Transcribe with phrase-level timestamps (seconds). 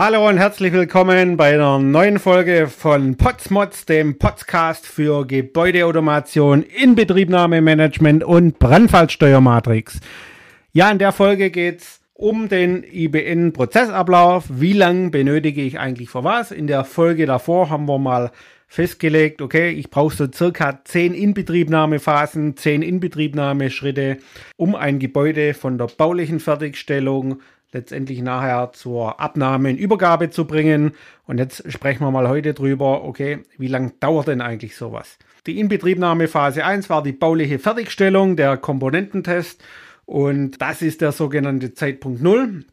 [0.00, 8.22] Hallo und herzlich willkommen bei einer neuen Folge von Potsmods, dem Podcast für Gebäudeautomation, Inbetriebnahmemanagement
[8.22, 9.98] und Brandfallsteuermatrix.
[10.72, 14.44] Ja, in der Folge geht es um den IBN-Prozessablauf.
[14.48, 16.52] Wie lange benötige ich eigentlich für was?
[16.52, 18.30] In der Folge davor haben wir mal
[18.68, 24.18] festgelegt, okay, ich brauche so circa 10 Inbetriebnahmephasen, 10 Inbetriebnahmeschritte,
[24.56, 27.40] um ein Gebäude von der baulichen Fertigstellung
[27.72, 30.92] letztendlich nachher zur Abnahme und Übergabe zu bringen.
[31.26, 35.18] Und jetzt sprechen wir mal heute drüber, okay, wie lange dauert denn eigentlich sowas?
[35.46, 39.62] Die Inbetriebnahme Phase 1 war die bauliche Fertigstellung, der Komponententest
[40.04, 42.64] und das ist der sogenannte Zeitpunkt 0.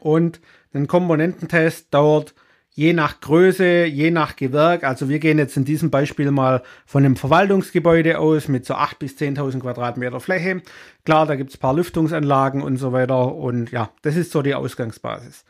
[0.00, 0.40] Und
[0.72, 2.34] ein Komponententest dauert
[2.74, 4.84] je nach Größe, je nach Gewerk.
[4.84, 8.98] Also wir gehen jetzt in diesem Beispiel mal von einem Verwaltungsgebäude aus mit so 8.000
[8.98, 10.62] bis 10.000 Quadratmeter Fläche.
[11.04, 13.34] Klar, da gibt es ein paar Lüftungsanlagen und so weiter.
[13.34, 15.44] Und ja, das ist so die Ausgangsbasis.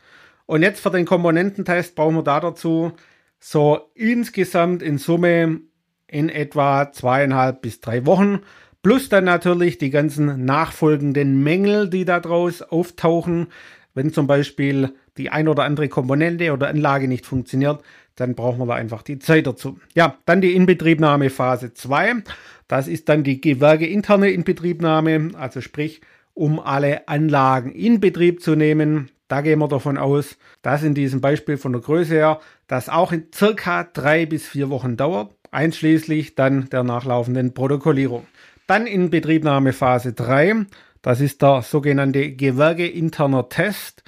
[0.45, 2.91] Und jetzt für den Komponententest brauchen wir da dazu
[3.39, 5.61] so insgesamt in Summe
[6.07, 8.41] in etwa zweieinhalb bis drei Wochen.
[8.81, 13.47] Plus dann natürlich die ganzen nachfolgenden Mängel, die daraus auftauchen.
[13.93, 17.81] Wenn zum Beispiel die ein oder andere Komponente oder Anlage nicht funktioniert,
[18.15, 19.79] dann brauchen wir da einfach die Zeit dazu.
[19.95, 22.23] Ja, dann die Inbetriebnahme Phase 2.
[22.67, 26.01] Das ist dann die gewerkeinterne Inbetriebnahme, also sprich,
[26.33, 29.09] um alle Anlagen in Betrieb zu nehmen.
[29.27, 33.11] Da gehen wir davon aus, dass in diesem Beispiel von der Größe her das auch
[33.11, 38.27] in circa drei bis vier Wochen dauert, einschließlich dann der nachlaufenden Protokollierung.
[38.67, 40.65] Dann Inbetriebnahme Phase 3.
[41.01, 44.03] Das ist der sogenannte gewerkeinterner Test.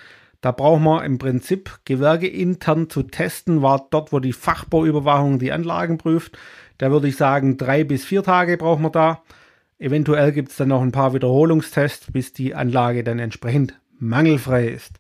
[0.46, 5.98] Da braucht man im Prinzip gewerkeintern zu testen, war dort, wo die Fachbauüberwachung die Anlagen
[5.98, 6.38] prüft.
[6.78, 9.24] Da würde ich sagen, drei bis vier Tage braucht man da.
[9.80, 15.00] Eventuell gibt es dann noch ein paar Wiederholungstests, bis die Anlage dann entsprechend mangelfrei ist.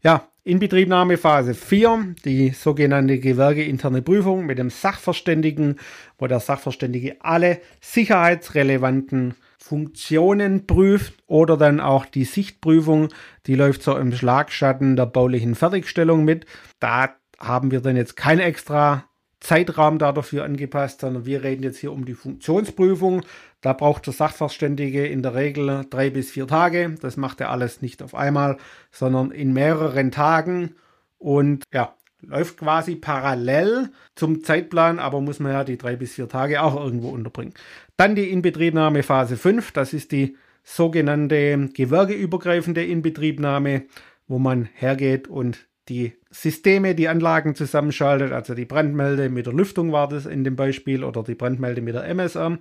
[0.00, 5.80] Ja, Inbetriebnahme Phase 4, die sogenannte gewerkeinterne Prüfung mit dem Sachverständigen,
[6.18, 13.08] wo der Sachverständige alle sicherheitsrelevanten Funktionen prüft oder dann auch die Sichtprüfung,
[13.46, 16.44] die läuft so im Schlagschatten der baulichen Fertigstellung mit.
[16.80, 19.04] Da haben wir dann jetzt keinen extra
[19.40, 23.22] Zeitrahmen da dafür angepasst, sondern wir reden jetzt hier um die Funktionsprüfung.
[23.62, 26.96] Da braucht der Sachverständige in der Regel drei bis vier Tage.
[27.00, 28.58] Das macht er alles nicht auf einmal,
[28.90, 30.74] sondern in mehreren Tagen.
[31.16, 31.94] Und ja,
[32.28, 36.82] läuft quasi parallel zum Zeitplan, aber muss man ja die drei bis vier Tage auch
[36.82, 37.54] irgendwo unterbringen.
[37.96, 43.82] Dann die Inbetriebnahme Phase 5, das ist die sogenannte gewerkeübergreifende Inbetriebnahme,
[44.26, 49.92] wo man hergeht und die Systeme, die Anlagen zusammenschaltet, also die Brandmelde mit der Lüftung
[49.92, 52.58] war das in dem Beispiel oder die Brandmelde mit der MSR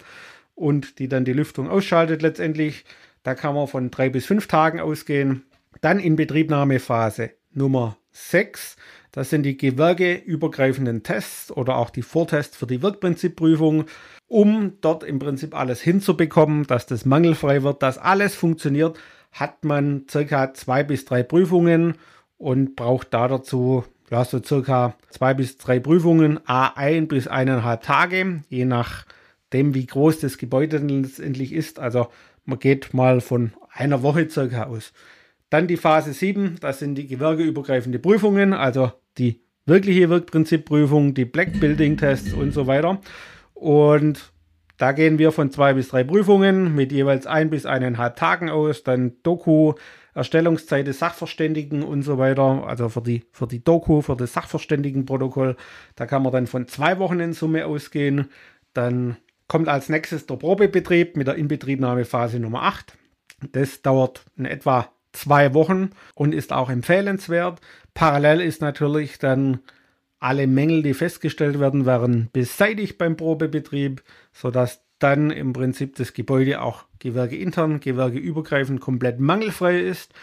[0.56, 2.84] und die dann die Lüftung ausschaltet letztendlich.
[3.23, 5.44] Da kann man von drei bis fünf Tagen ausgehen.
[5.81, 8.75] Dann Inbetriebnahmephase Nummer 6.
[9.13, 13.85] Das sind die gewerkeübergreifenden Tests oder auch die Vortests für die Wirkprinzipprüfung,
[14.28, 18.97] um dort im Prinzip alles hinzubekommen, dass das mangelfrei wird, dass alles funktioniert,
[19.31, 21.94] hat man circa zwei bis drei Prüfungen
[22.40, 27.84] und braucht da dazu ja, so circa zwei bis drei Prüfungen, a ein bis eineinhalb
[27.84, 31.79] Tage, je nachdem, wie groß das Gebäude letztendlich ist.
[31.79, 32.07] Also
[32.46, 34.91] man geht mal von einer Woche circa aus.
[35.53, 41.59] Dann die Phase 7, das sind die gewerkeübergreifende Prüfungen, also die wirkliche Wirkprinzipprüfung, die Black
[41.59, 43.00] Building Tests und so weiter.
[43.53, 44.34] Und
[44.78, 48.81] da gehen wir von zwei bis drei Prüfungen mit jeweils ein bis eineinhalb Tagen aus,
[48.81, 49.75] dann Doku,
[50.16, 55.56] Erstellungszeit des Sachverständigen und so weiter, also für die, für die Doku, für das Sachverständigenprotokoll,
[55.96, 58.31] da kann man dann von zwei Wochen in Summe ausgehen.
[58.74, 62.97] Dann kommt als nächstes der Probebetrieb mit der Inbetriebnahmephase Nummer 8.
[63.52, 67.62] Das dauert in etwa zwei Wochen und ist auch empfehlenswert.
[67.94, 69.59] Parallel ist natürlich dann
[70.19, 76.62] alle Mängel, die festgestellt werden, werden beseitigt beim Probebetrieb, sodass dann im Prinzip das Gebäude
[76.62, 80.13] auch gewerkeintern, gewerkeübergreifend komplett mangelfrei ist.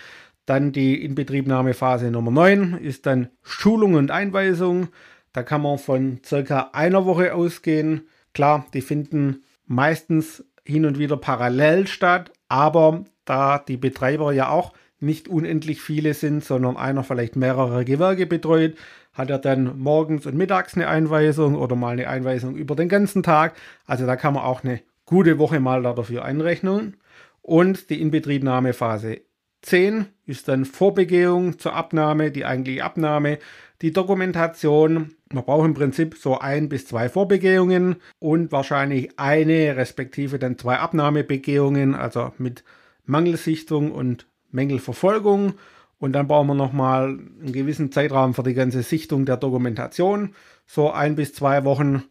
[0.46, 4.88] Dann die Inbetriebnahmephase Nummer 9 ist dann Schulung und Einweisung.
[5.32, 8.08] Da kann man von circa einer Woche ausgehen.
[8.32, 14.72] Klar, die finden meistens hin und wieder parallel statt, aber da die Betreiber ja auch
[14.98, 18.74] nicht unendlich viele sind, sondern einer vielleicht mehrere Gewerke betreut,
[19.12, 23.22] hat er dann morgens und mittags eine Einweisung oder mal eine Einweisung über den ganzen
[23.22, 23.54] Tag.
[23.86, 26.96] Also da kann man auch eine gute Woche mal dafür einrechnen.
[27.40, 29.20] Und die Inbetriebnahmephase
[29.62, 33.38] 10 ist dann Vorbegehung zur Abnahme, die eigentliche Abnahme,
[33.82, 35.14] die Dokumentation.
[35.32, 40.78] Man braucht im Prinzip so ein bis zwei Vorbegehungen und wahrscheinlich eine respektive dann zwei
[40.78, 42.64] Abnahmebegehungen, also mit
[43.04, 45.54] Mangelsichtung und Mängelverfolgung
[45.98, 50.34] Und dann brauchen wir nochmal einen gewissen Zeitraum für die ganze Sichtung der Dokumentation,
[50.66, 52.04] so ein bis zwei Wochen,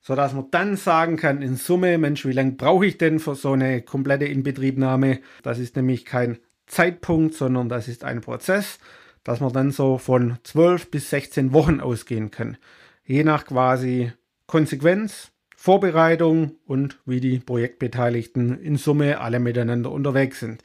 [0.00, 3.52] sodass man dann sagen kann, in Summe, Mensch, wie lange brauche ich denn für so
[3.52, 5.20] eine komplette Inbetriebnahme?
[5.42, 8.78] Das ist nämlich kein Zeitpunkt, sondern das ist ein Prozess,
[9.22, 12.56] dass man dann so von 12 bis 16 Wochen ausgehen kann.
[13.04, 14.12] Je nach quasi
[14.46, 20.62] Konsequenz, Vorbereitung und wie die Projektbeteiligten in Summe alle miteinander unterwegs sind